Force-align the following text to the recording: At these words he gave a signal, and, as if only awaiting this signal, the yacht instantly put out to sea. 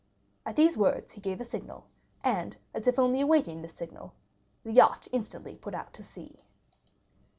At 0.47 0.55
these 0.55 0.79
words 0.79 1.11
he 1.11 1.21
gave 1.21 1.39
a 1.39 1.43
signal, 1.43 1.85
and, 2.23 2.57
as 2.73 2.87
if 2.87 2.97
only 2.97 3.21
awaiting 3.21 3.61
this 3.61 3.73
signal, 3.75 4.13
the 4.63 4.73
yacht 4.73 5.07
instantly 5.11 5.55
put 5.57 5.75
out 5.75 5.93
to 5.93 6.01
sea. 6.01 6.39